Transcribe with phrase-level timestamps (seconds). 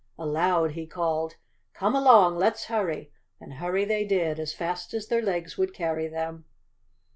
[0.17, 1.35] Aloud he called,
[1.75, 6.07] "Come along, let's hurry," and hurry they did as fast as their legs would carry
[6.07, 6.45] them.